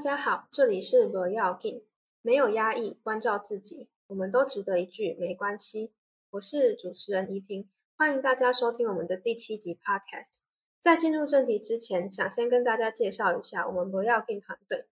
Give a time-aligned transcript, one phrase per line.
[0.00, 1.84] 大家好，这里是不要紧，
[2.22, 5.92] 没有压抑，关照自己，我们都值得一句没关系。
[6.30, 7.68] 我是主持人怡婷，
[7.98, 10.38] 欢迎大家收听我们的第七集 Podcast。
[10.80, 14.86] 在进入正题之前，想先跟大家介绍一下我们不要紧团队。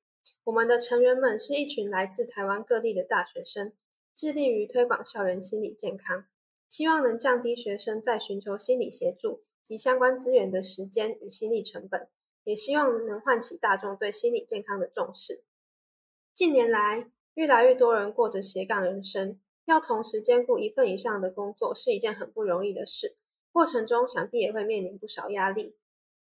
[0.44, 3.72] 我们的成员们是一群来自台湾各地的大学生，
[4.14, 6.26] 致力于推广校园心理健康，
[6.68, 12.10] 希望能降低学生在寻求心理协助及相关资源的时间与心理成本。
[12.48, 15.44] 也希望能唤起大众对心理健康的重视。
[16.34, 23.18] 近年来，越来越多人过着斜杠人生，要同时兼顾一份以上的工作是一件很不容易的事。
[23.52, 25.76] 过程中想必也会面临不少压力，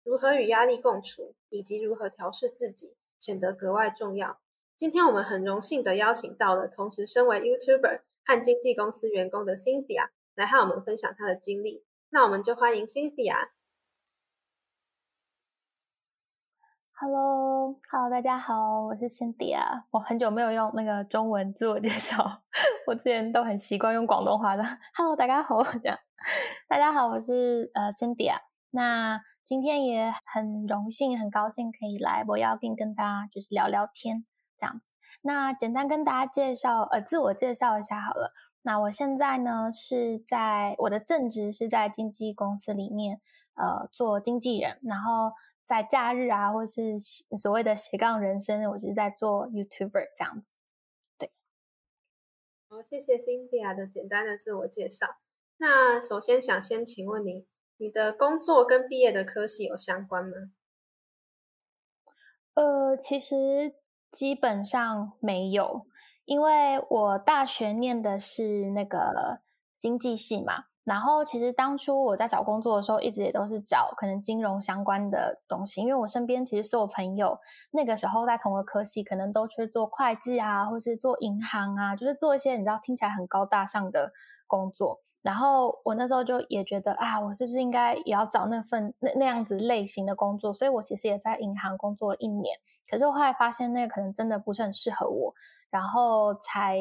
[0.04, 4.40] 如何与压力共处，以及如何调试自己，显得格外重要。
[4.76, 11.86] 今天我们很荣幸的邀请到了同时身为 YouTuber 和经纪公司员工的 Cynthia 来和我们分享她的经历。
[12.10, 13.50] 那我们就欢迎 Cynthia。
[16.98, 19.84] Hello，Hello，大家好，我是 Cynthia。
[19.92, 22.42] 我很久没有用那个中文自我介绍，
[22.88, 24.64] 我之前都很习惯用广东话的。
[24.96, 25.62] Hello，大家好，
[26.70, 28.36] 大家好，我是呃 Cynthia。
[28.72, 34.24] 那今天也很荣幸、很高兴可以来我要跟跟大家就是聊聊天
[34.58, 34.94] 这样子。
[35.22, 38.32] 那简单跟大家介绍呃自我介绍一下好了。
[38.62, 43.20] 那我现在呢是在我的正职是在经纪公司里面
[43.56, 45.34] 呃做经纪人，然后。
[45.66, 50.54] 在假日啊，或是所谓的斜杠人生，我就是在做 YouTuber 这样子。
[51.18, 51.32] 对，
[52.70, 55.18] 好，谢谢 Cynthia 的简单的自我介绍。
[55.58, 60.52] 那首先想先请问你，你的工作跟毕业的科系有相关吗？
[62.54, 63.76] 呃，其实
[64.12, 65.88] 基本上没有，
[66.26, 69.42] 因为我大学念的是那个
[69.78, 70.66] 经济系嘛。
[70.86, 77.40] 然后，其实当初我在找工作的时候，一直也都是找可能金融相关的东西，因为我身边其实所有朋友
[77.72, 84.14] 那个时候在同个科系，可能都去做会计啊，或是做银行啊，就是做一些你知道听起来很高大上的
[84.46, 85.02] 工作。
[85.24, 90.54] 然后我那时候就也觉得啊，我是不是应该也要找那份那那样子类型的工作？
[90.54, 95.34] 所以我其实也在银行工作了一年，可是我后来发现那个可能真的不是很适合我，
[95.72, 96.78] 然后才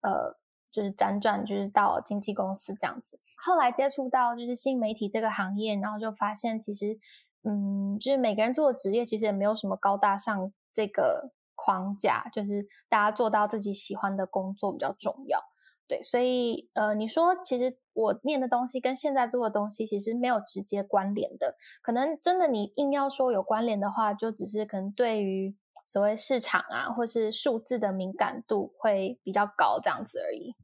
[0.00, 0.36] 呃。
[0.68, 3.18] 就是辗转，就是到经纪公司这样子。
[3.46, 6.98] 后来接触到就是新媒体这个行业，然后就发现其实，
[7.44, 15.40] 嗯，就是每个人做的职业其实也没有什么高大上这个框架，就是大家做到自己喜欢的工作比较重要。
[15.88, 25.56] 对，所以呃，你说其实我念的东西跟现在做的东西其实没有直接关联的，可能真的你硬要说有关联的话，就只是可能对于
[25.86, 30.56] 所谓市场啊，或是数字的敏感度会比较高这样子而已。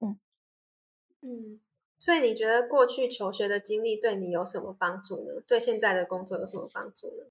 [0.00, 0.20] 嗯
[1.22, 1.60] 嗯，
[1.98, 5.42] 所以你觉得过去求学的经历对你有什么帮助呢？
[5.46, 7.24] 对现在的工作有什么帮助呢？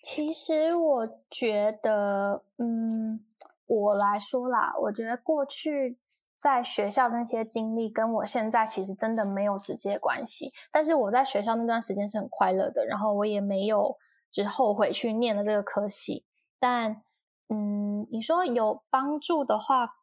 [0.00, 3.24] 其实我觉得，嗯，
[3.66, 5.98] 我来说啦，我觉得过去
[6.36, 10.52] 在学校那些经历跟我现在其实真的没有直接关系。
[10.70, 13.96] 但是我在学校那段时间是很快乐的，然后我也没有
[14.30, 16.24] 就是后悔去念了这个科系。
[16.60, 17.02] 但，
[17.48, 19.96] 嗯，你说有帮助的话。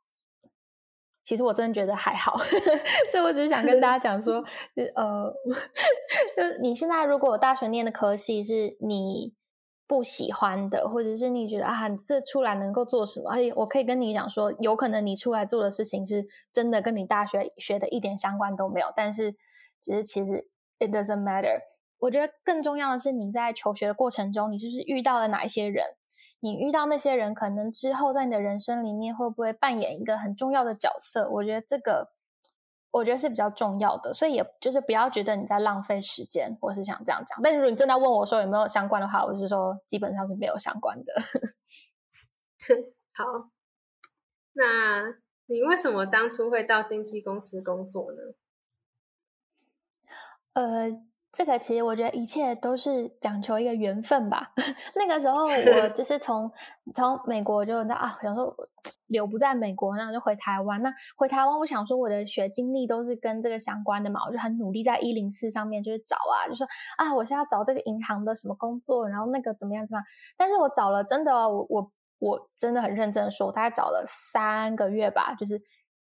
[1.24, 2.38] 其实我真的觉得还好，
[3.12, 4.44] 所以我只是想跟大家讲说，
[4.96, 5.34] 呃，
[6.36, 9.34] 就你现在如果大学念的科系是你
[9.88, 13.32] 不喜欢的，或者是你觉得啊，这出来能够做什么？
[13.32, 18.88] 而且我可以跟你讲说，有可能你出来做的事情是真的跟你大学学的一点相关都没有。
[18.96, 19.36] 但是，
[19.82, 20.48] 只是其实
[20.80, 21.60] it doesn't matter。
[22.00, 25.86] 我觉得更重要的是你在求学的过程中，你是不是遇到了哪一些人？
[26.44, 31.30] 你遇到那些人，可能之后在你的人生里面会不会扮演一个很重要的角色？
[31.30, 32.12] 我觉得这个，
[32.92, 34.14] 我觉得是比较重要的。
[34.14, 37.40] 所以也就是不要觉得你在浪费时间，我是想这样讲。
[37.42, 41.14] 但如果你真的问我说有没有相关的话，我是说基本上是没有相关的。
[43.16, 43.24] 好，
[44.52, 48.20] 那你为什么当初会到经纪公司工作呢？
[50.52, 51.04] 呃。
[51.36, 54.52] 这个其实我觉得一切都是讲求一个缘分吧。
[54.96, 55.42] 那个时候
[55.82, 56.52] 我就是从
[56.94, 58.56] 从美国就啊想说
[59.08, 60.80] 留不在美国，那我就回台湾。
[60.84, 70.06] 那回台湾，我想说我的学经历都是跟这个相关的嘛，我就很努力在一零四上面就是找啊，就说啊我现在找这个银行的什么工作，然后那个怎么样怎么样。
[70.38, 75.60] 但是我找了真的，我我我真的很认真的说，大概找了三个月吧，就是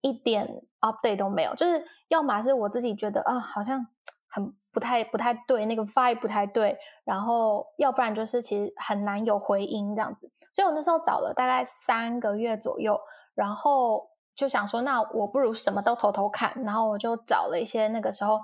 [0.01, 3.87] 一点 update 都没有，就是要么是我自己觉得啊好像
[4.33, 4.53] 很。
[4.75, 12.99] 不太不太对，那个 vibe 不太对，然后要不然就是其实很难有回音这样子，所以我那时候找了大概三个月左右，
[13.35, 18.41] 然后就想说，那我不如什么都偷偷看，然后我就找了一些那个时候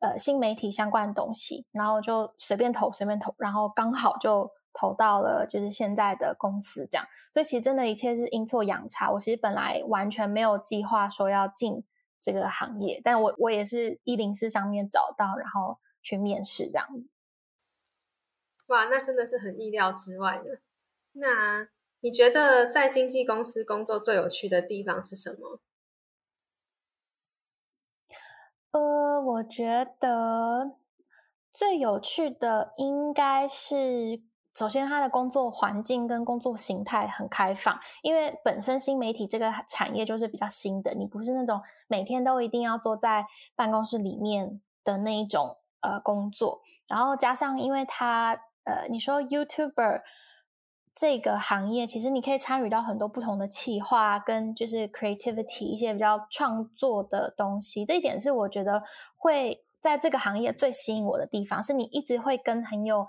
[0.00, 7.06] 呃新媒体相关的东西，然后就随便投随便投，然后刚好就投到了就是现在的公司这样。
[7.34, 9.10] 所以其实真的一切是阴错阳差。
[9.10, 11.84] 我其实本来完全没有计划说要进
[12.26, 17.08] 这个行业，但我我也是一零四上面找到，然后去面试这样子。
[18.66, 20.58] 哇，那真的是很意料之外的。
[21.12, 21.68] 那
[22.00, 25.60] 你觉得在经纪公司工作最有趣的地方是什么？
[28.72, 30.76] 呃，我觉得
[31.52, 34.20] 最有趣的应该是，
[34.56, 50.00] 首先他的工作环境跟工作形态很开放，因为本身新媒体这个产业就是比较新的，你不是那种每天都一定要坐在办公室里面的那一种呃工作，然后加上因为他呃，你说 YouTuber。
[50.98, 58.82] 这个行业其实你可以参与到很多不同的企划跟就是 creativity 一些比较创作的东西，这一点是我觉得
[59.14, 63.06] 会在这个行业最吸引我的地方，是你一直会跟很有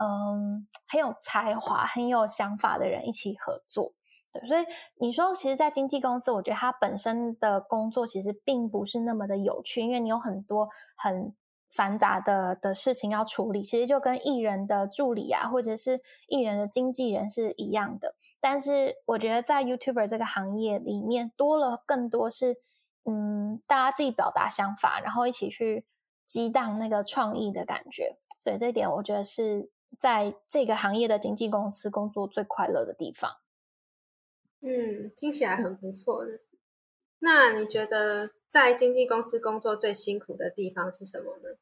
[0.00, 3.92] 嗯很有才华、很有想法的人一起合作。
[4.32, 4.64] 对，所以
[4.98, 11.34] 你说，其实，在经纪公司，我觉得它本身的工作其实并不是那么的有趣，因为你有很多很。
[11.72, 18.16] 繁杂的的事情要处理，其实就跟艺人的助理啊，或者是艺人的经纪人是一样的。
[18.40, 22.56] 但是我觉得在 YouTuber 这个行业里面，多了更多是，
[23.04, 25.86] 嗯，大家自己表达想法，然后一起去
[26.26, 28.18] 激荡那个创意的感觉。
[28.40, 33.38] 所以这一点，我觉得是在这个行业的经纪公司工作最快乐的地方。
[34.60, 36.40] 嗯，听起来很不错的。
[37.20, 38.30] 那你觉得？
[38.50, 41.56] 在经纪公司工作最辛苦的地方是什么呢？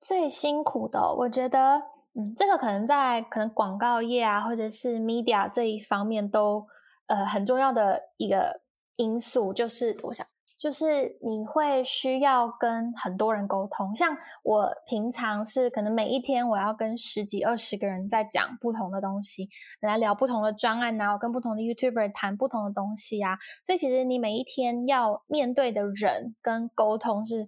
[0.00, 1.82] 最辛苦的，我觉得，
[2.12, 6.68] 嗯，这个可能在可能广告业啊，或者是 media 这一方面都
[7.06, 8.60] 呃很重要的一个
[8.94, 10.24] 因素，就是我想。
[10.60, 19.48] 就是你会需要跟很多人沟通，像我平常是可能每一天我要跟十几二十个人在讲不同的东西，
[19.80, 27.46] 来聊不同的专案啊，我跟不同的 YouTuber 谈不同的东西啊，所以其实你每一天要面对的人跟沟通是，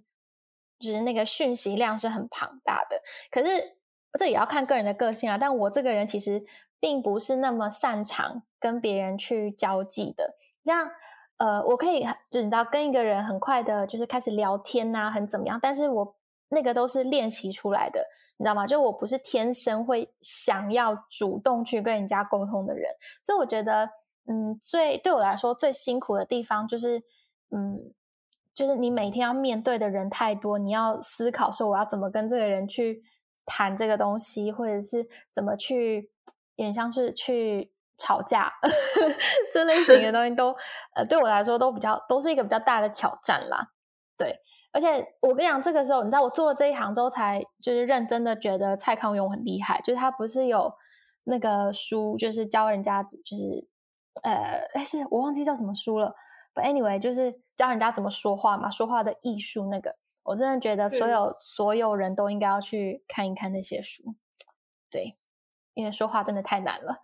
[0.79, 2.97] 就是那个讯息量是很庞大的。
[3.29, 3.77] 可是
[4.17, 6.43] 这也要看个人的个性啊，但我这个人其实
[6.79, 10.33] 并不是那么擅长跟别人去交际的，
[10.65, 10.89] 像。
[11.43, 15.59] 呃，我可以就你知道跟一个人很快的，就是开始聊天呐，很怎么样？
[15.61, 16.15] 但是我
[16.47, 17.99] 那个都是练习出来的，
[18.37, 18.65] 你知道吗？
[18.65, 22.89] 就我不是天生会想要主动去跟人家沟通的人，
[23.21, 23.89] 所以我觉得，
[24.25, 27.03] 嗯，最对我来说最辛苦的地方就是，
[27.51, 27.91] 嗯，
[28.55, 33.03] 就是你每天要面对的人太多，你要思考说我要怎么跟这个人去
[33.45, 36.09] 谈这个东西，或者是怎么去，
[36.55, 37.72] 也像是去。
[38.03, 38.51] 吵架
[39.53, 40.53] 这类型的 东西都
[40.93, 43.69] 呃对我来说都比较都是一个比较大的挑战啦，
[44.17, 44.37] 对，
[44.73, 50.73] 而且我跟你讲，这个时候你知道我做了这一行之后，才就是认真的觉得蔡康永很厉害，就是他不是有
[51.23, 53.67] 那个书，就是教人家就是
[54.23, 56.13] 呃哎是我忘记叫什么书了
[56.53, 64.03] ，But anyway 就是教人家怎么说话嘛，说话的艺术那个，我真的觉得所有所有人都应该要去看一看那些书，
[64.91, 65.17] 对。
[65.73, 67.01] 因为说话真的太难了，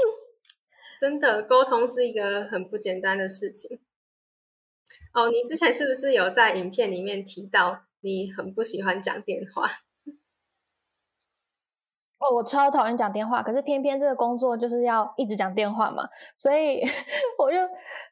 [1.00, 3.80] 真的沟通是一个很不简单的事情。
[5.14, 9.66] 哦，你之前是不是有在影片里面提到你很不喜欢讲电话？
[12.18, 16.82] 哦，我超讨厌讲电话，可是偏偏这个工作就是要一直讲电话嘛，所以
[17.38, 17.56] 我就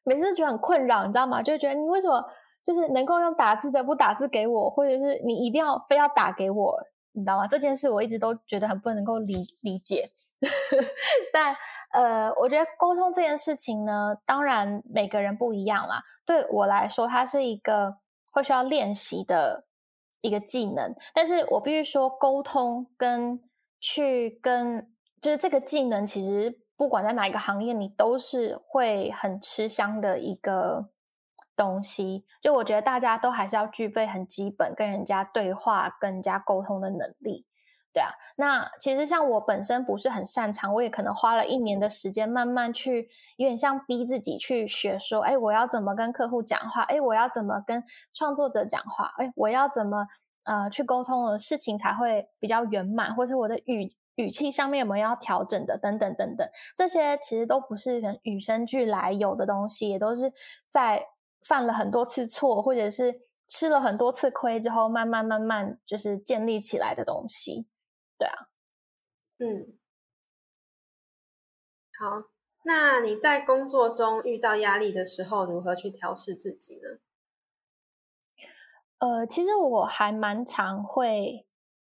[0.04, 1.42] 每次觉得很困扰，你知道吗？
[1.42, 2.24] 就觉得你为什么
[2.64, 6.80] 就是能够用打字的不打字给我，或者是你一定要非要打给我？
[7.16, 7.46] 你知道吗？
[7.46, 10.12] 这件事我一直都觉得很不能够理理解，
[11.32, 11.56] 但
[11.92, 16.02] 呃，我觉得沟通这件事情呢，当然每个人不一样啦。
[16.26, 17.96] 对我来说，它是一个
[18.30, 19.64] 会需要练习的
[20.20, 20.94] 一个技能。
[21.14, 23.40] 但是我必须说，沟通跟
[23.80, 24.86] 去跟
[25.20, 30.90] 就是这个技能，其实不管在哪一个行业，你都是会很吃香的一个。
[31.56, 37.46] 东西，就我觉得大家都还是要具备很基本跟人家对话、跟人家沟通的能力，
[37.94, 38.10] 对啊。
[38.36, 43.08] 那其实像我本身不是很擅长，我也可能花了一年的时间慢慢去，
[43.38, 46.82] 有点像逼自己去学，说，哎，我要怎么跟客户讲话？
[46.82, 47.82] 哎，我要怎么跟
[48.12, 49.14] 创作者讲话？
[49.16, 50.06] 哎，我要怎么
[50.44, 55.78] 呃去沟通的事情才会比较圆满，或是我的语语气上面有没有要调整的？
[55.78, 56.46] 等等等等，
[56.76, 60.32] 这些其实都不是很与生俱来有的东西，也都是
[60.68, 61.06] 在。
[61.46, 67.68] 犯了很多次错，或者是吃了很多次亏之后，慢慢慢慢就是建立起来的东西，
[68.18, 68.48] 对啊，
[69.38, 69.78] 嗯，
[71.98, 72.24] 好，
[72.64, 76.98] 那你在工作中遇到压力的时候，如何去调试自己呢？
[78.98, 81.46] 呃，其实我还蛮常会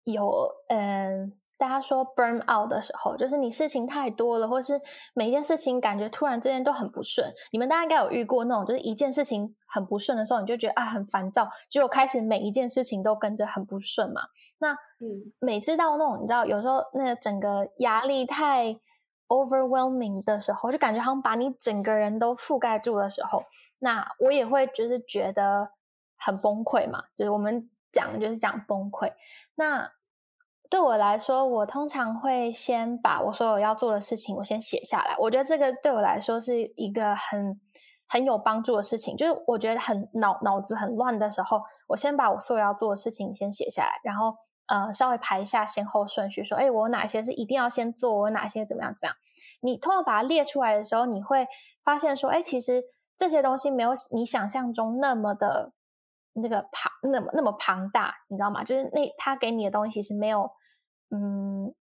[0.02, 4.80] 有，嗯，大家说 burn out 的时候，就是你事情太多了，或是
[5.12, 7.34] 每一件事情感觉突然之间都很不顺。
[7.50, 14.22] 你们大家应该有遇过那种，就是一件事情很不顺的时候，你就觉得啊很烦躁，结果开始每一件事情都跟着很不顺嘛。
[14.58, 18.78] 那嗯，每次到那种你知道，有时候那个整个压力太
[19.26, 23.42] overwhelming 的时候，就感觉好像把你整个人都覆盖住的时候，
[23.80, 25.72] 那我也会就是觉得
[26.16, 27.02] 很崩溃嘛。
[27.16, 29.12] 就是我们讲就是讲崩溃，
[29.56, 29.90] 那。
[30.70, 35.16] 对我来说，我通常会先把我所有要做的事情，我先写下来。
[35.18, 37.58] 我觉得这个对我来说是一个很
[38.06, 39.16] 很有帮助的事情。
[39.16, 49.16] 就是我觉得很脑脑子很乱的时候，我先把我所有要做的事情先写下来，然后呃稍微排一下先后顺序，说哎，我哪些是一定要先做，我哪些怎么样怎么样。
[49.62, 51.48] 你通常把它列出来的时候，你会
[51.82, 52.84] 发现说，哎，其实
[53.16, 55.72] 这些东西没有你想象中那么的
[56.34, 58.62] 那个庞那么那么庞大，你知道吗？
[58.62, 60.50] 就是那他给你的东西是没有。
[61.10, 61.74] 嗯，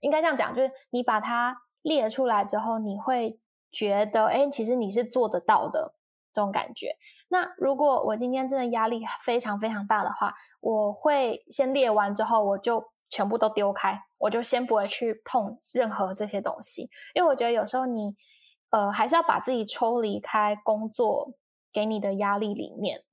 [0.00, 3.38] 应该这样讲，就是你把它列出来之后，你会
[3.70, 5.94] 觉得，哎，其实你是做得到的
[6.32, 6.96] 这种感觉。
[7.28, 18.14] 那如果我今天真的压力非常非常大的话，我会先列完之后，我就全部都丢开，我就先不会去碰任何这些东西，因为我觉得有时候你，
[18.70, 21.34] 呃，还是要把自己抽离开工作
[21.72, 23.04] 给你的压力里面。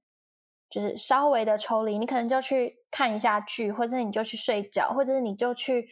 [0.69, 5.87] 就是稍微的抽离，你可能就去看一下剧，或者你就去睡觉，或者是你就去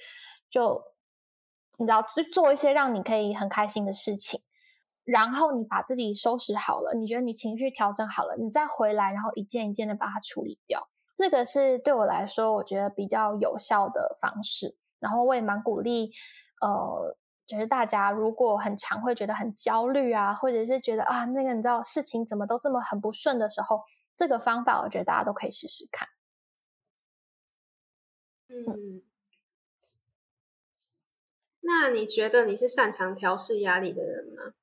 [0.50, 0.82] 就
[1.78, 4.42] 你知道去做一些让你可以很开心的事情，
[5.04, 10.90] 然后你把自己收拾好了，你觉得你情绪调整好了，你再回来，然后一件一件的把它处理掉。
[11.18, 14.78] 这个是对我来说，我觉得比较有效的方式。
[15.00, 16.12] 然后我也蛮鼓励，
[16.62, 23.82] 呃，就是大家如果很常会觉得很焦虑啊，或者是觉得啊那个你知道事情怎么都这么很不顺的时候。
[24.18, 26.08] 这个方法，我觉得大家都可以试试看。
[28.50, 29.02] 嗯，
[31.62, 34.54] 那你觉得你是擅长调试压力的人吗？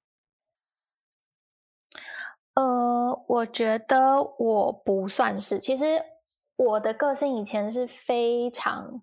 [2.54, 5.58] 呃，我觉得我不算是。
[5.58, 6.02] 其实
[6.56, 9.02] 我的个性以前是非常。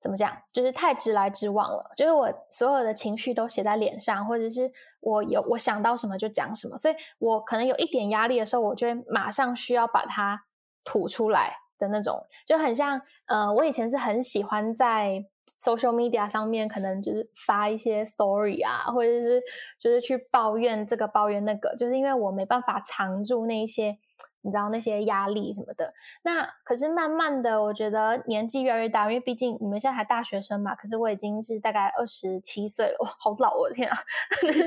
[0.00, 0.42] 怎么讲？
[0.52, 10.44] 就是太直来直往了，就是我所有的情绪都写在脸上，或者是我有我想到什么就讲什么，所以我可能有一点压力的时候，我就会马上需要把它
[10.84, 15.24] 吐出来的那种，就很像呃，我以前是很喜欢在
[15.60, 19.42] social media 上面，可能就是发一些 story 啊，或者是
[19.78, 23.98] 就是去抱怨这个抱怨那个，就是因为我没办法藏住那些。
[24.46, 33.96] 你知道那些压力什么的，那可是慢慢的，我觉得年纪越来越大，因为毕竟你们现在还大学生嘛，可是我已经是大概二十七岁了，哇，好老，我的天啊！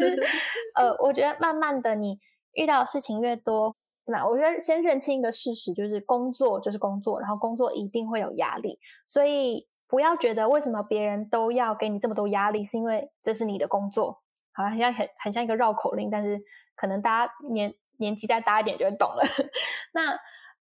[0.74, 2.18] 呃，我觉得慢慢的，你
[2.54, 3.76] 遇到的事情越多，
[4.08, 4.28] 怎么样？
[4.28, 14.22] 我觉得先认清一个事实，就是工作就是工作，然后工作一定会有压力，所以不要觉得为什么别人都要给你这么多压力，是因为这是你的工作，
[14.52, 16.42] 好像像很很像一个绕口令，但是
[16.76, 17.76] 可能大家年。
[18.00, 19.24] 年纪再大一点就会懂了。
[19.92, 20.16] 那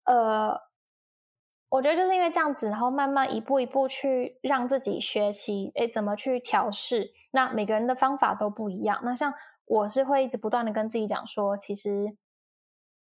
[0.05, 0.57] 呃，
[1.69, 7.11] 我觉得就是因为这样子，然后慢慢一步一步去让自己学习，哎，怎么去调试？
[7.33, 9.01] 那每个人的方法都不一样。
[9.03, 9.35] 那像
[9.67, 12.17] 我是会一直不断的跟自己讲说，其实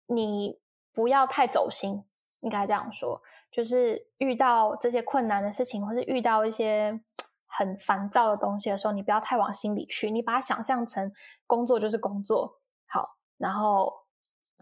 [0.06, 0.58] 你
[0.92, 2.04] 不要太走心，
[2.40, 7.00] 应该这样说，就是遇到这些困难的事情，或是遇到一些
[7.46, 11.12] 很烦躁的东西的时候，你不要太往心里去，你把它想象成
[11.46, 14.00] 工作就是工作，好，然后。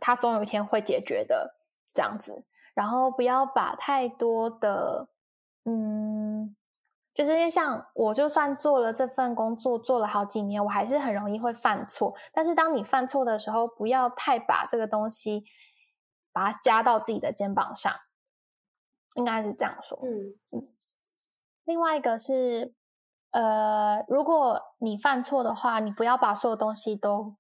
[0.03, 1.59] 他总有一天会解决的，
[1.93, 2.47] 这样子。
[2.73, 5.11] 然后不要把太多的，
[5.67, 6.30] 嗯，
[7.15, 12.15] 就是因为像我，就算做了这份工作做了好几年，我还是很容易会犯错。
[12.33, 15.45] 但是当你犯错的时候，不要太把这个东西
[16.33, 17.93] 把它加到自己的肩膀上，
[19.15, 19.99] 应该是这样说。
[20.03, 20.69] 嗯嗯。
[21.65, 22.75] 另外一个是，
[23.31, 27.37] 呃，如果你犯错的话，你不要把所有东西都。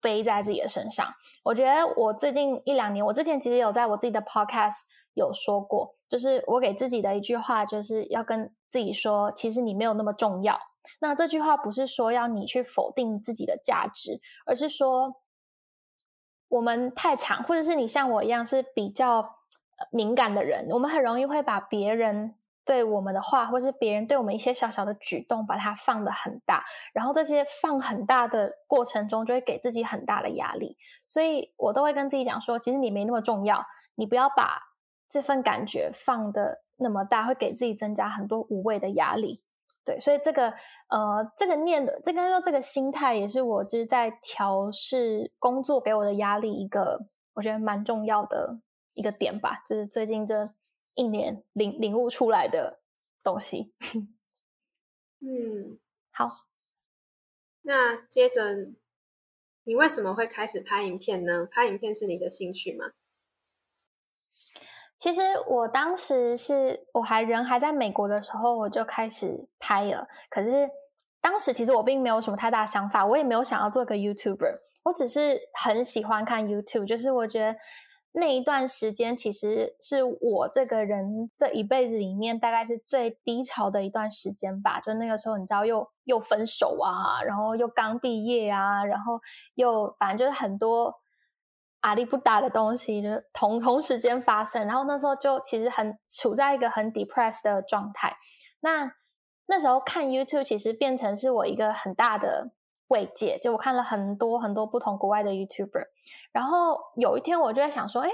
[0.00, 1.04] 背在自己的身上，
[1.42, 4.82] 我觉得我最近一两年，我之前其实有在我自己的 podcast
[5.14, 10.58] 有说过，就是我给自己的一句话，就是要跟自己说，其实你没有那么重要。
[11.00, 15.20] 那这句话不是说要你去否定自己的价值，而是说
[16.48, 19.36] 我们太长，或者是你像我一样是比较
[19.90, 22.34] 敏感的人，我们很容易会把别人。
[22.64, 26.62] 对我们的话，或是别人对我们一些小小的举动，把它放的很大，
[26.92, 30.76] 然后这些放很大的过程中，就会给自己很大的压力。
[31.06, 34.67] 所以我都会跟自己讲说，其实你没那么重要，你不要把
[35.08, 39.42] 这份感觉放的那么大，会给自己增加很多无谓的压力。
[39.84, 40.54] 对，所以这个
[40.88, 48.60] 呃，这个念的，这个说这个心态，也是我就是在调试工作给我的压力一个我觉得蛮重要的
[48.94, 50.52] 一个点吧，就是最近这。
[50.94, 52.80] 一年领领悟出来的
[53.22, 53.72] 东西。
[55.22, 55.78] 嗯，
[56.10, 56.48] 好。
[57.62, 58.72] 那接着，
[59.62, 61.46] 你为什么会开始拍影片呢？
[61.48, 62.86] 拍影片是你的兴趣吗？
[64.98, 70.08] 其实我当时是我还人还在美国的时候，我就开始拍了。
[70.28, 70.68] 可是
[71.20, 74.58] 当时其实我并没有什么太大想法，我也没有想要做个 YouTuber。
[74.84, 77.56] 我只是很喜欢看 YouTube，就是我觉得
[78.12, 84.80] 那一段时间其实是我这个人这一辈子里面大概是最低潮的一段时间吧。
[84.80, 89.20] 就那个时候，你知道又又分手啊，然后又刚毕业啊，然后
[89.54, 90.92] 又反正就是很多。
[91.80, 98.16] 阿力不达的东西，就同同时间发生，然后那时候就其实很处在一个很 depressed 的状态。
[98.60, 98.92] 那
[99.46, 102.50] 那时候看 YouTube 其实变成是我一个很大的
[102.88, 105.86] 慰藉，就我看了很多很多不同国外的 YouTuber。
[106.32, 108.10] 然后有一天我就在想说，哎，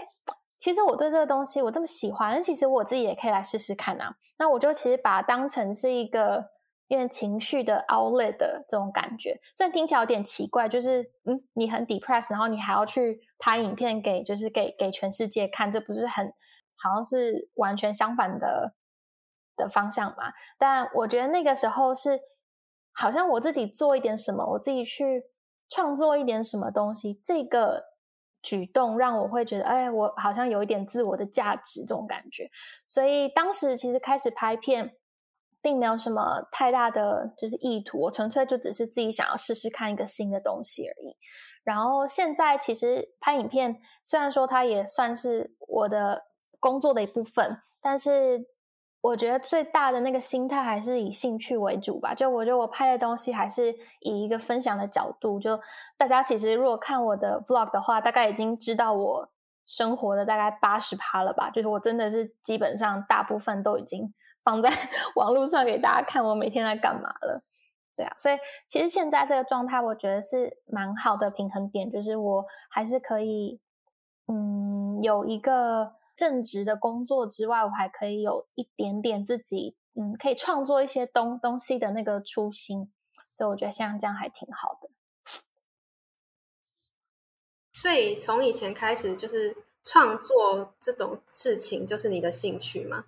[0.59, 4.17] 其实我对这个东西我这么喜欢，其实我自己也可以来试试看啊。
[4.39, 6.54] 那我就其实把它当成是一个。
[6.87, 16.27] 因为情绪的 outlet 的这种感觉，虽然听起来有点奇怪，就是嗯，你很 depressed，然后你还要去拍影片给，就是给给全世界看，这不是很
[16.77, 18.75] 好像是完全相反的
[19.57, 20.35] 的方向嘛？
[20.59, 22.21] 但我觉得那个时候是
[22.93, 25.25] 好像我自己做一点什么，我自己去
[25.71, 27.85] 创作一点什么东西，这个
[28.43, 32.51] 举动让我会觉得，哎，我好像有一点自我的价值这种感觉，
[32.87, 34.95] 所以当时其实开始拍片。
[35.65, 41.17] 并没有什么太大的就是意图，我纯粹就只是自己想要试试看一个新的东西而已。
[41.65, 46.25] 然后现在其实拍影片，虽然说它也算是我的
[46.61, 48.45] 工作的一部分，但是
[49.01, 52.13] 我觉得最大的那个心态还是以兴趣为主吧。
[52.13, 55.41] 就我觉得我拍的东西还是以一个分享的角度。
[55.41, 55.59] 就
[55.97, 59.31] 大家其实如果看我的 vlog 的话，大概已经知道我
[59.65, 61.49] 生活的大概八十趴了吧。
[61.49, 64.13] 就是我真的是基本上大部分都已经。
[64.45, 64.71] 放在
[65.17, 67.43] 网络上给大家看，我每天在干嘛了？
[67.97, 68.37] 对啊，所以
[68.69, 73.61] 其实现在这个状态，我觉得是蛮好的平衡点，就是我还是可以，
[74.27, 82.93] 嗯，有一个正职的工作之外，我还可以有一点点自己，嗯，可以创作一些东东西的那个初心，
[83.33, 84.91] 所以我觉得像这样还挺好的。
[87.73, 93.05] 所以从以前开始，就是创作这种事情，就是你的兴趣吗？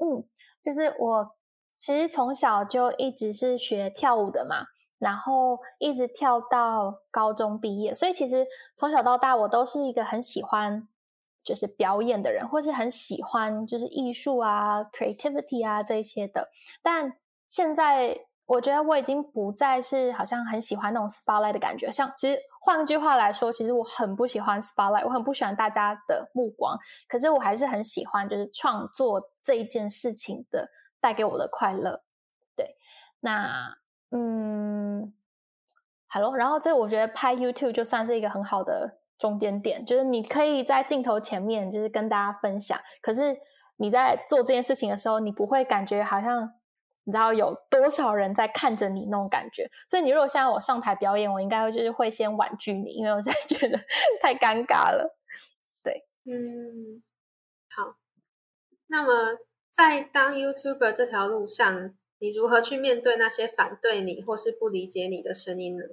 [0.00, 0.24] 嗯，
[0.62, 1.36] 就是我
[1.68, 4.66] 其实从小就一直是学跳舞的嘛，
[4.98, 10.88] 然后一直跳到高中毕业，所以其实从小到大我都是一个很喜欢
[11.42, 16.48] 就是表演的人，或是很喜欢就是艺术啊、creativity 啊这些的。
[16.82, 17.16] 但
[17.48, 26.76] 现在我觉得我已经不再是好像很喜欢那种 spotlight 的感觉，像其实换句话来说，其实我很不喜欢 spotlight，我很不喜欢大家的目光，
[27.08, 29.30] 可是我还是很喜欢就是创作。
[29.42, 30.68] 这一件事情的
[31.00, 32.02] 带给我的快乐，
[32.54, 32.76] 对，
[33.20, 33.78] 那
[34.10, 35.14] 嗯
[36.08, 43.38] ，Hello，然后这我觉得拍 YouTube 就算是一个很好的中间点，就是你可以在镜头前面就是跟大家分享，可是
[43.76, 46.52] 你在做这件事情的时候，你不会感觉好像
[47.04, 53.78] 你知道有多少人在看着你那种感觉，所以你如果现在我上台表演，我应该就是会先婉拒你，因为我在觉得
[54.22, 55.16] 太尴尬了，
[55.82, 57.02] 对，嗯，
[57.68, 57.96] 好。
[58.88, 59.38] 那么，
[59.70, 65.84] 在当 YouTuber 这条路上，你如何去面对那些反对你或是不理解你的声音呢？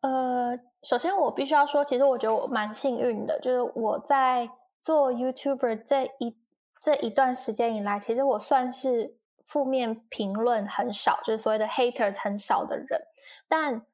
[0.00, 4.48] 呃，首先我必须要说，其实我觉得我蛮幸运的，就是我在
[4.80, 6.34] 做 YouTuber 这一
[6.80, 13.02] 这一段时间以来，其实我算是负面评论很少，就是所谓的 haters 很少的人。
[13.48, 13.86] 但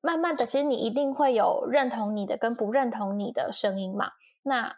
[0.00, 4.12] 慢慢的，其实你一定会有认同你的跟不认同你的声音嘛。
[4.42, 4.76] 那，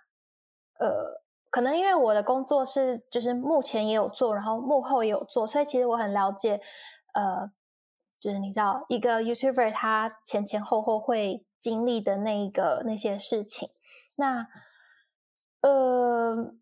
[0.78, 6.60] 呃，可能因为我的工作是，就是目前也有做，然后幕后也有做，所以其实我很了解，
[7.12, 7.50] 呃，
[8.18, 13.68] 就是你知道，一个 YouTuber 他前前后后会经历的那一个那些事情。
[14.16, 14.46] 那，
[15.60, 16.54] 呃，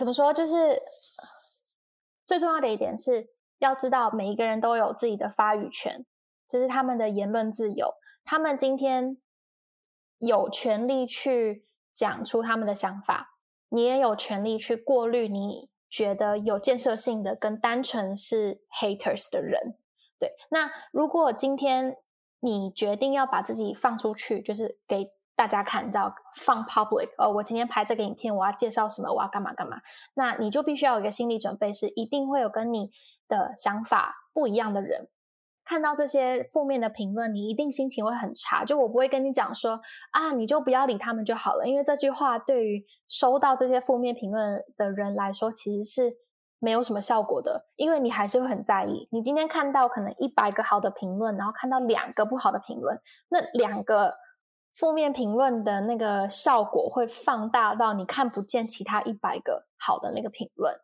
[0.00, 0.32] 怎么说？
[0.32, 0.82] 就是
[2.26, 6.04] 最重要的一点是要知道，每一个人都有自己的发语权，
[6.48, 7.94] 这是他们的言论自由。
[8.24, 9.18] 他们今天。
[10.22, 13.38] 有权利去讲出他们的想法，
[13.70, 19.78] 你也有权利去过滤你觉得有建设性的跟单纯是 haters 的人。
[20.18, 21.96] 对，那如果今天
[22.40, 29.78] 你决定要把自己放出去，就是给大家看，到放 public，哦，我今天拍这个影片，我要介绍什么，我要干嘛干嘛，
[30.12, 32.90] 那你就必须要有一个心理准备，是一定会有跟你
[33.26, 35.08] 的想法不一样的人。
[35.64, 38.66] 看到这些负面的评论，你一定心情会很差。
[38.66, 46.16] 就我不会跟你讲说啊，你就不要理他们就好了，因为这句话对于收到这些负面评论的人来说，其实是
[46.58, 49.08] 没有什么效果的，因为你还是会很在意。
[49.10, 54.16] 你今天看到可能一百个好的评论，然后看到两个不好的评论，那两个。
[54.72, 60.74] 负面评论的那个效果会放大到你看不见其他一百个好的那个评论，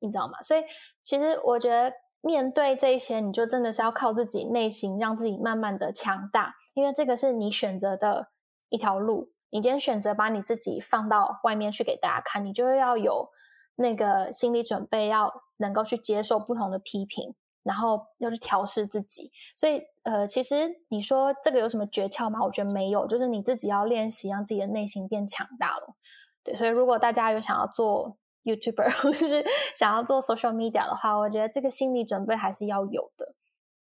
[0.00, 0.40] 你知道吗？
[0.40, 0.64] 所以
[1.04, 8.28] 其实我觉得面对这些，你就真的是要靠自己内心，让自己慢慢的强大，因为这个是你选择的
[8.68, 9.32] 一条路。
[9.52, 13.30] 你今天选择把你自己放到外面去给大家看，你就要有
[13.76, 17.34] 那个心理准备，要能够去接受不同的批评。
[17.62, 22.40] 然后要去调试自己，所以呃，其实你说这个有什么诀窍吗？
[22.42, 25.94] 我觉得没有，就是你自己要练习，让自己的内心变强大了。
[26.42, 29.44] 对，所以如果大家有想要做 YouTuber 或者是
[29.74, 33.34] 想要做 Social Media 的话，我觉得这个心理准备还是要有的。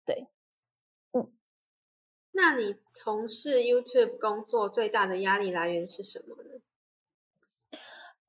[0.06, 0.28] 对，
[1.12, 1.30] 嗯，
[2.32, 6.60] 那你从事 YouTube 工作最大的压力来源是什么呢？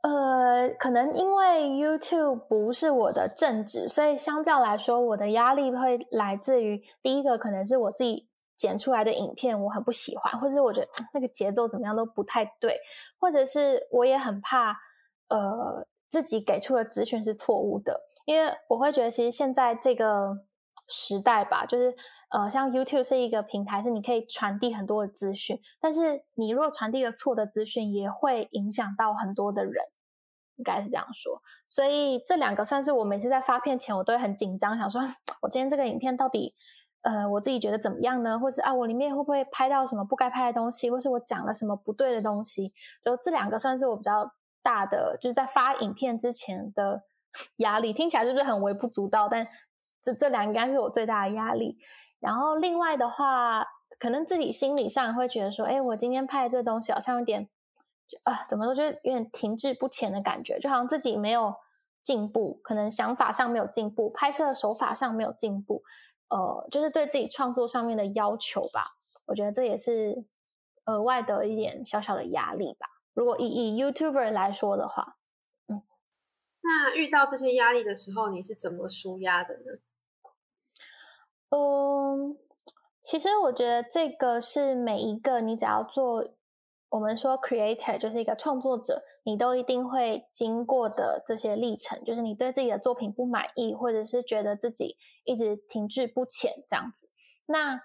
[0.07, 12.79] 呃，可能因为 YouTube 不是我的正职，所以相较来说，我的压力会来自于第一个，可能是我自己剪出来的影片我很不喜欢，或者是我觉得 那个节奏怎么样都不太对，
[13.19, 14.77] 或者是我也很怕
[15.27, 20.37] 呃自己给出的资讯是错误的，因为我会觉得其实现在这个
[20.87, 21.93] 时代吧，就是
[22.29, 29.83] 呃像 YouTube 是一个平台，是你可以传递很多的资讯，但是你如果传递了错的资讯，也会影响到很多的人。
[30.57, 35.01] 应该是这样说，所以这两个算是我每次在发片前，我都会很紧张，想说
[35.41, 36.55] 我今天这个影片到底，
[37.01, 38.39] 呃，我自己觉得怎么样呢？
[38.39, 42.73] 或是啊，我里面会不会拍到什么不该拍的东西，或是我讲了什么不对的东西？
[43.05, 44.31] 就这两个算是我比较
[44.63, 47.03] 大的，就是在发影片之前的
[47.57, 47.93] 压力。
[47.93, 49.29] 听起来是不是很微不足道？
[49.29, 49.47] 但
[50.01, 51.77] 这这两个应该是我最大的压力。
[52.19, 53.63] 然后另外的话，
[53.99, 57.47] 可能自己心理上会觉得说，哎，我今天拍的这东西好像有点。
[58.23, 61.55] 啊，怎么都觉得有点停滞不前的感觉，就好像自己没有
[62.01, 65.83] 进步，可能想法上没有进步，拍摄手法上没有进步，
[66.29, 68.97] 呃，就是对自己创作上面的要求吧。
[69.25, 70.25] 我觉得这也是
[70.85, 72.87] 额外的一点小小的压力吧。
[73.13, 75.17] 如果以以 YouTuber 来说的话，
[75.67, 75.83] 嗯，
[76.61, 79.79] 那遇到这些压力的时候，你是怎么舒压的呢？
[81.49, 82.37] 嗯，
[83.01, 86.33] 其实我觉得这个是每一个你只要做。
[86.89, 94.95] 我们说，creator 就是一个创作者，你都一定会经过的这些历程，就是你对自己的作品不满意，或者是觉得自己
[95.25, 97.09] 一直停滞不前这样子。
[97.47, 97.81] 那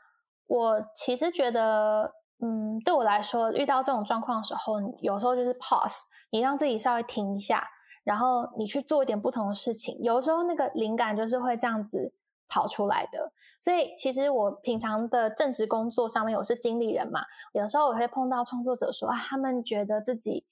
[0.46, 7.66] 我其实觉得，嗯，对我来说，遇到这种状况的时候，有时候就是 pause，你让自己稍微停一下，
[8.04, 9.98] 然后你去做一点不同的事情。
[10.00, 12.14] 有时候那个灵感就是会这样子。
[12.52, 20.44] 跑出来的，所以其实我平常的正职工作上面，我是经理人嘛，有时候我会碰到创作者说啊，他们觉得自己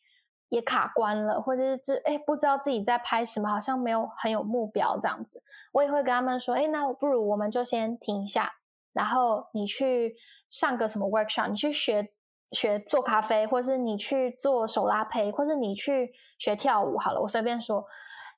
[0.49, 8.51] 也卡关了，或者是这哎不知道自己在拍什么，好像没有很有目标这样子，我也会跟他们说，哎，那不如我们就先停一下，
[8.95, 10.17] 然后你去
[10.49, 12.15] 上个什么 workshop，你去学
[12.53, 17.85] 学做咖啡，或是你去做手拉胚，或是你去学跳舞，好了，我随便说。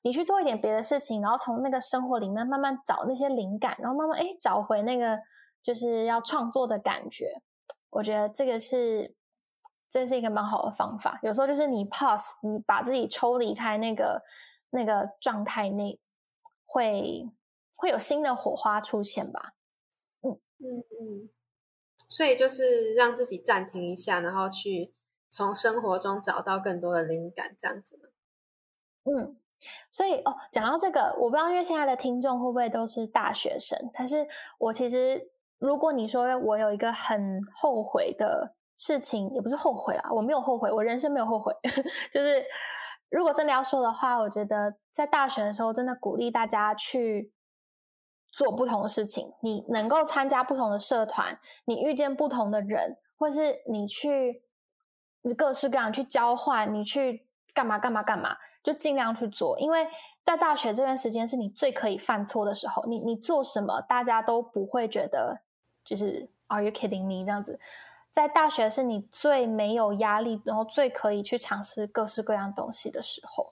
[0.03, 5.17] 你去做一点别的事情，然后从那个生活里面慢慢找那些灵感，然后慢慢哎找回那个
[5.63, 7.41] 就是要创作的感觉。
[7.89, 9.15] 我觉得这个是
[9.89, 11.19] 这是一个蛮好的方法。
[11.23, 14.21] 有时候就是你 pause，你把自己抽离开那个
[14.71, 15.99] 那个状态内，
[16.65, 17.29] 会
[17.77, 19.53] 会有新的火花出现吧。
[20.21, 21.29] 嗯嗯嗯。
[22.09, 24.93] 所以就是让自己暂停一下，然后去
[25.29, 27.97] 从生活中找到更多的灵感，这样子
[29.05, 29.37] 嗯。
[29.91, 41.53] 所以哦，讲到这个，我不知道因为现在的听众会不会都是大学生，但是我其实如果你说我有一个很后悔的事情，也不是后悔啊，我没有后悔，我人生没有后悔。
[42.13, 42.43] 就是
[43.09, 47.31] 如果真的要说的话，我觉得在大学的时候，真的鼓励大家去
[48.31, 49.33] 做不同的事情。
[49.41, 54.43] 你能够参加不同的社团，你遇见不同的人，或是你去
[55.21, 58.35] 你各式各样去交换，你去干嘛干嘛干嘛。
[58.63, 59.85] 就尽量去做，因为
[60.23, 62.85] 在大学这段时间是你最可以犯错的时候。
[62.85, 65.41] 你你做什么，大家都不会觉得
[65.83, 67.59] 就是 Are you kidding me 这样子。
[68.09, 73.51] 在大学是你最没有压力，然后最可以去尝试各式各样东西的时候。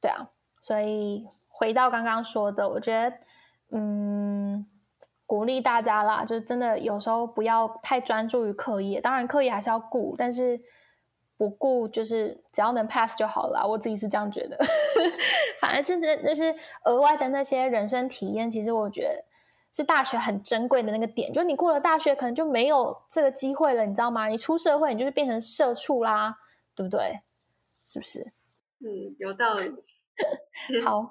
[0.00, 0.30] 对啊，
[0.62, 3.16] 所以回到刚刚说的，我觉得
[3.72, 4.66] 嗯，
[5.26, 10.62] 鼓励大家啦，就是真的有时候不要太专注于课业，当然课业还是要顾，但是。
[11.36, 14.56] 不顾就是只要能 pass 就好了，我自己是这样觉得。
[15.60, 19.24] 反而是那那是额外的那些人生体验，其实我觉得
[19.72, 24.26] 是大学很珍贵的那个点，就是你过了大学，可能就没有这个机会了，你知道吗？
[24.26, 26.38] 你出社会，你就是变成社畜啦，
[26.74, 27.20] 对不对？
[27.88, 28.32] 是不是？
[28.80, 29.70] 嗯，有道理。
[30.84, 31.10] 好，嗯，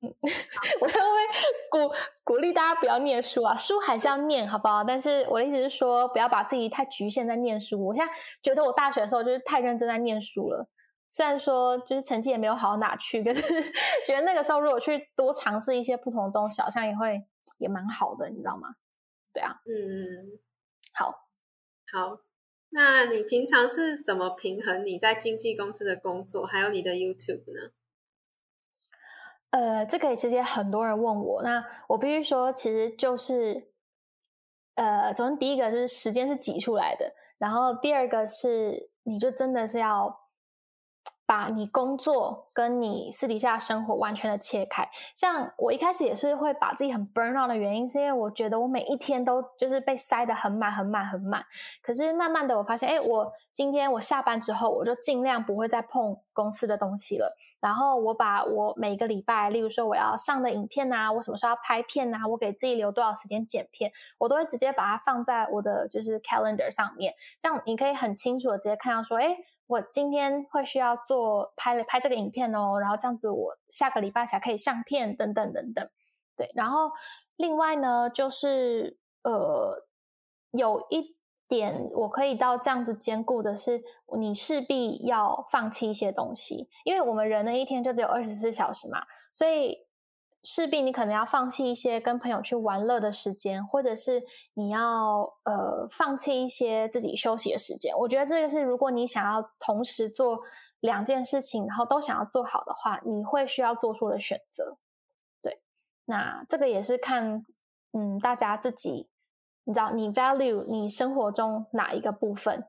[0.80, 3.54] 我会不会鼓鼓励大家不要念书啊？
[3.56, 4.84] 书还是要念，好不好？
[4.84, 7.86] 但是我的意思是说，不要把自己太局限在念书。
[7.86, 10.68] 我现在觉得我大学的时候就是太认真在念书了，
[11.10, 13.42] 虽然说就是成绩也没有好到哪去，可是
[14.06, 17.26] 觉得那个时候如果去多尝试一些不同的东西，好像也会。
[17.58, 18.74] 也蛮好的，你知道吗？
[19.32, 20.38] 对啊，嗯，
[20.92, 21.26] 好，
[21.90, 22.20] 好，
[22.68, 27.70] 那你平常是怎么平衡你在经纪公司的工作，还有你的 YouTube 呢？
[29.56, 33.70] 呃，这个其实也很多人问我，那我必须说，其实就是，
[34.74, 40.26] 呃，首先第一个是时间是挤出来的，然后第二个是，你就真的是要。
[41.28, 44.88] 把你工作跟你私底下生活完全的切开。
[45.12, 51.44] 像我一开始也是会把自己很 burn out 的原因，是因为我觉得我每一天都就是被塞得很满、很满、很满。
[51.82, 57.36] 可是慢慢的，我发现，哎，我今天我下班之后，我就尽量不会再碰公司的东西了。
[57.66, 67.12] 然后我把我每个礼拜，例如说我要上的影片啊，我什么时候要拍片啊，我给自己留多少时间剪片，我都会直接把它放在我的就是 calendar 上面。
[67.40, 69.36] 这样你可以很清楚的直接看到说，哎。
[69.68, 75.90] 我今天会需要做拍了拍这个影片哦，然后这样子我下个礼拜才可以上片等等等等，
[76.36, 76.52] 对。
[76.54, 76.92] 然后
[77.34, 79.84] 另外呢，就是呃，
[80.52, 81.15] 有一
[81.48, 83.82] 点我可以到这样子兼顾的是，
[84.18, 89.86] 你势必要放弃一些东西，因为我们人的一天就只有二十四小时嘛，所以。
[90.48, 94.22] 势必你可能要放弃一些跟朋友去玩乐的时间，或者是
[94.54, 97.92] 你要呃放弃一些自己休息的时间。
[97.98, 100.38] 我觉得这个是如果你想要同时做
[100.78, 104.78] 两件事情，然后都想要做好的话，你会需要做出的选择。
[105.42, 105.60] 对，
[106.04, 107.44] 那这个也是看
[107.92, 109.08] 嗯大家自己，
[109.66, 112.64] 你知道你 value 你生活中哪一个部分，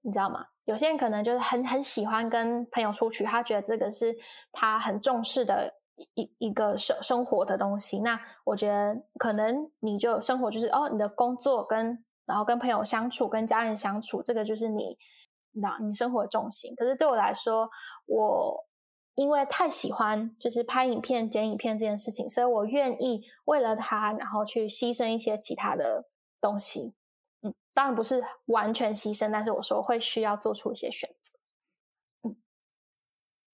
[0.00, 0.46] 你知道吗？
[0.64, 4.16] 有些人可能就是很很喜欢跟朋友出去，他觉得这个是
[4.50, 5.74] 他很重视的。
[6.14, 14.98] 一一个生生活的东西，那我觉得可能你就生活就是哦，你的工作跟然后跟朋友相处、跟家人相处，这个就是你
[15.52, 16.74] 那你生活的重心。
[16.74, 17.68] 可是对我来说，
[18.06, 18.66] 我
[19.14, 26.06] 因为太喜欢就是拍影片、剪影片这件事情，所以我愿意为了他，然后去牺牲一些其他的
[26.42, 26.92] 东西。
[27.40, 31.32] 嗯，当然不是完全牺牲，但是我说会需要做出一些选择。
[32.24, 32.36] 嗯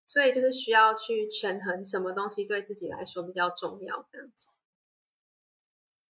[0.06, 4.48] 所以就是需要去权衡什么东西对自己来说比较重要，这样子。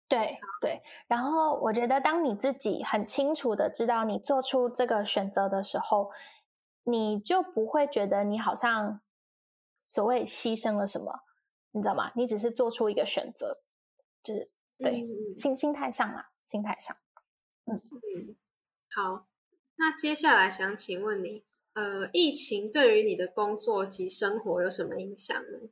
[0.08, 6.12] 对对，然后我觉得当你自己很清楚的知道你做出这个选择的时候，
[6.84, 9.02] 你就不会觉得你好像
[9.84, 11.24] 所谓牺牲了什么，
[11.72, 12.12] 你知道吗？
[12.16, 13.64] 你只是做出一个选择，
[14.24, 15.04] 就是对
[15.36, 16.96] 心心态上啊，心态上。
[17.66, 18.36] 嗯嗯，
[18.90, 19.28] 好，
[19.76, 21.44] 那接下来想请问你。
[21.74, 25.70] 呃，疫情对于你的工作及生活有什么影响呢？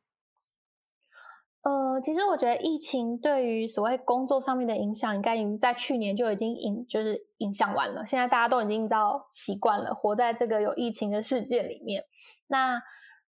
[1.64, 8.06] 呃，其实我觉得疫情对于所谓工作上面的影响，应该已经在去年就已经影就是影响完了。
[8.06, 12.06] 现在大家都已经知道习惯了，活在这个有疫情的世界里面。
[12.46, 12.80] 那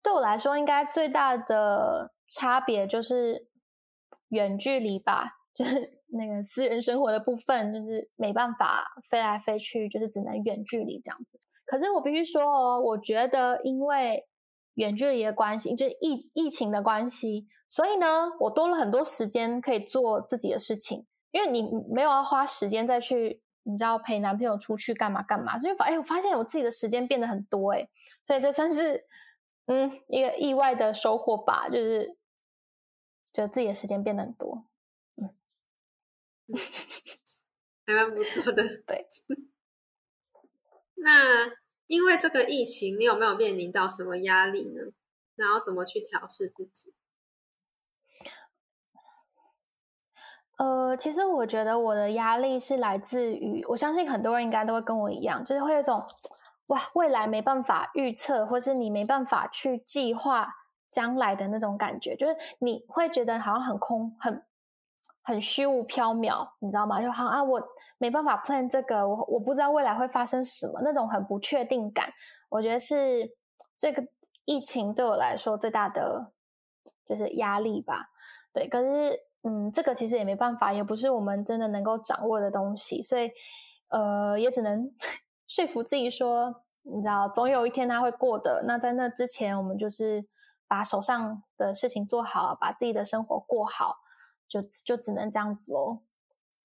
[0.02, 3.50] 对我来说，应该最大的差别就是
[4.30, 11.40] 远距离吧，就是那个私人生活的部分，就是没办法飞来飞去，就是只能远距离这样子。
[11.66, 14.28] 可是我必须说哦，我觉得因为
[14.76, 21.06] 远距离的关系，就是疫疫情的关系，所以呢，我多了很多时间可以做自己的事情。
[21.32, 27.90] 因为你没有要花时间再去，你知道陪男朋友出去干嘛干嘛，所以发哎，我发现我自己的时间变得很多哎，
[28.28, 29.06] 所以这算是
[29.66, 32.16] 嗯一个意外的收获吧，就是
[33.32, 34.66] 觉得自己的时间变得很多，
[37.86, 39.08] 还蛮不错的， 对。
[40.96, 41.52] 那
[41.88, 44.82] 因为这个疫情，你有没有面临到什么压力呢？
[45.36, 46.94] 然后怎么去调试自己？
[50.58, 56.06] 呃，其实我觉得我的压力是来自于，我相信很多人应该都会跟我一样，就是会有一种
[56.68, 60.48] 哇，未来没办法预测，或是你没办法去计划
[60.90, 64.46] 将来的那种感觉，就是你会觉得好像很空很。
[65.24, 67.02] 很虚无缥缈，你知道吗？
[67.02, 67.62] 就好啊，我
[67.98, 72.10] 没办法 plan 这个，我我不知道未来会发生什么，那种很不确定感，
[72.50, 73.36] 我觉得是
[73.78, 74.04] 这个
[74.46, 76.34] 疫情对我来说最大的
[77.06, 78.10] 就是压力吧。
[78.52, 83.32] 对，可是嗯，这个其实也没办法，也不是我们真的能够掌握的东西，所以
[83.90, 84.92] 呃，也只能
[85.48, 88.64] 说服自己说，你知道，总有一天它会过的。
[88.68, 90.26] 那在那之前，我们就是
[90.68, 93.98] 把手上的事情做好，把自己的生活过好。
[94.48, 96.02] 就就只能这样子哦。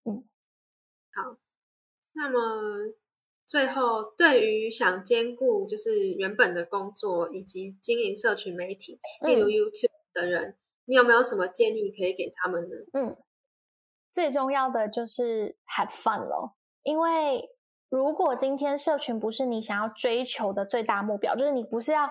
[0.04, 0.24] 嗯，
[1.14, 1.36] 好，
[2.12, 2.94] 那么
[3.46, 12.76] 最后对于想兼顾就是原本的工作以及经营社群媒体，例如 YouTube 的人，你有没有什么建议可以给他们呢？
[12.92, 13.16] 嗯，
[14.10, 17.50] 最重要的就是 have fun 咯，因为
[17.88, 22.10] 如果今天社群不是你想要追求的最大目标，就是你不是要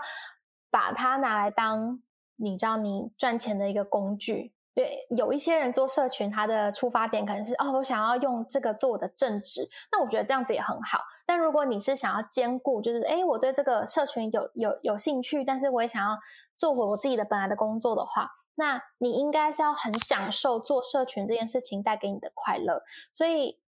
[0.71, 2.01] 把它拿来当
[2.37, 4.53] 你知道你赚钱的一个工具。
[4.77, 10.99] 对，有一些人做社群，他的出发点可能是哦，我想要用这个做我的正职，那我觉得这样子也很好。
[11.25, 16.19] 但如果你是想要兼顾，就是哎，我对这个社群有有有兴趣，但是我也想要
[16.55, 23.59] 做回我自己的本来的工作的话，那你应该是要很享受做社群这件事情带给你的快乐，所以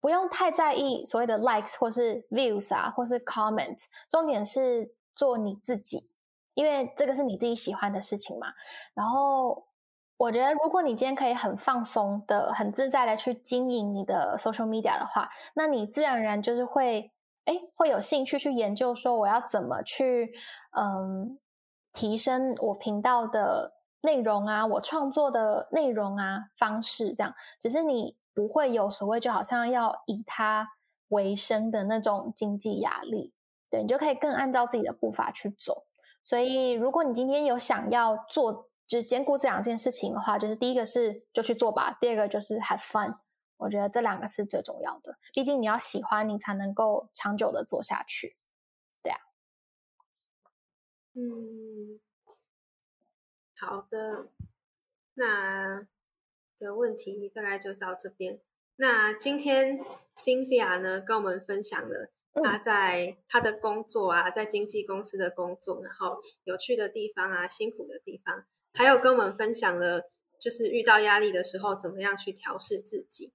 [0.00, 3.78] 不用太在意所谓的 likes 或是 views 啊，或是 comment，
[4.10, 6.10] 重点是做你自己，
[6.54, 8.48] 因为这个是你自己喜欢的事情嘛，
[8.94, 9.69] 然后。
[10.20, 17.10] 我觉得，如果你今天可以很放松的、很自在的去经营你的 social media 的话，那你自然而然就是会，
[17.46, 20.30] 哎，会有兴趣去研究说我要怎么去，
[20.76, 21.38] 嗯，
[21.94, 27.34] 提升我频道的内容啊，我创作的内容啊方式这样。
[27.58, 30.68] 只是你不会有所谓，就好像要以它
[31.08, 33.32] 为生的那种经济压力，
[33.70, 35.84] 对你就可以更按照自己的步伐去走。
[36.22, 43.20] 所以，如果你今天有想要做，只兼顾这两件事情的话，就是第一个是就去做吧，第二个就是 have fun。
[43.58, 48.36] 我觉得这两个是最重要的，毕竟你要喜欢，你才能够长久的做下去。
[49.00, 49.20] 对啊，
[51.14, 52.00] 嗯，
[53.56, 54.26] 好的，
[55.14, 55.86] 那
[56.58, 58.40] 的问题大概就到这边。
[58.74, 59.78] 那今天
[60.16, 62.10] Cynthia 呢，跟我们分享了
[62.42, 68.46] 她在她的工作啊，在经纪公司的工作，然后有趣的地方啊，辛苦的地方。
[68.72, 73.32] 还有跟我们分享了，就是遇到压力的时候，怎么样去调试自己。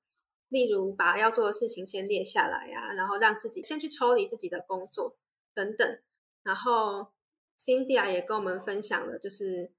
[0.48, 5.18] 例如，把要做的事情先列下来啊，然后让自己先去抽离自己的工作
[5.54, 6.00] 等等。
[6.44, 7.12] 然后
[7.60, 9.74] ，Cynthia 也跟我们分享了，就是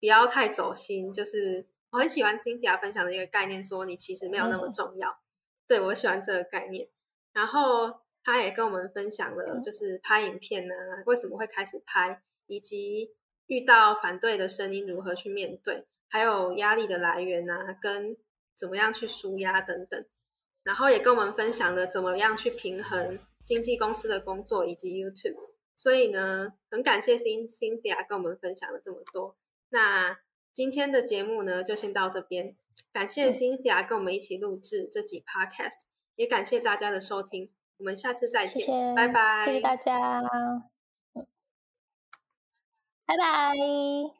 [0.00, 1.14] 不要太走心。
[1.14, 5.20] 就是我很喜欢 Cynthia 分享的一个概念，说你其实没有那么重要。
[5.68, 6.88] 对我喜欢这个概念。
[7.32, 13.14] 然后，他也跟我们分享了，就是拍影片呢，为什么会开始拍，以及。
[13.46, 15.86] 遇到反对的声音，如何去面对？
[16.08, 18.16] 还有压力的来源啊，跟
[18.56, 20.04] 怎么样去舒压等等。
[20.62, 25.36] 然后也跟我们分享了怎么样去平衡经纪公司的工作以及 YouTube。
[25.76, 29.36] 所以呢，很感谢 Cynthia 跟我们分享了这么多。
[29.68, 30.18] 那
[30.52, 32.56] 今天的节目呢，就先到这边。
[32.92, 35.82] 感谢 Cynthia 跟我们一起录制这集 Podcast，
[36.14, 37.52] 也感谢大家的收听。
[37.78, 40.22] 我们下次再见，拜拜，谢谢大家。
[43.06, 44.16] 拜拜。